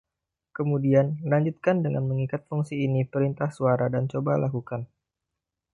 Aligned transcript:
Kemudian, 0.57 1.07
lanjutkan 1.31 1.77
dengan 1.85 2.03
mengikat 2.09 2.41
fungsi 2.49 2.75
ini 2.89 2.99
ke 3.05 3.11
perintah 3.21 3.49
suara 3.57 3.85
dan 3.95 4.03
coba 4.11 4.33
lakukan. 4.43 4.81